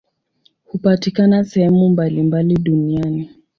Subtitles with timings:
[0.65, 3.29] Hupatikana sehemu mbalimbali duniani.